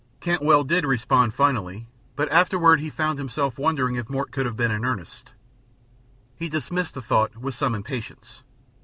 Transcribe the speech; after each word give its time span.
Cantwell 0.19 0.63
did 0.63 0.83
respond 0.83 1.35
finally, 1.35 1.85
but 2.15 2.27
afterward 2.31 2.79
he 2.79 2.89
found 2.89 3.19
himself 3.19 3.59
wondering 3.59 3.97
if 3.97 4.09
Mort 4.09 4.31
could 4.31 4.47
have 4.47 4.57
been 4.57 4.71
in 4.71 4.83
earnest. 4.83 5.29
He 6.35 6.49
dismissed 6.49 6.95
the 6.95 7.03
thought 7.03 7.37
with 7.37 7.53
some 7.53 7.75
impatience. 7.75 8.41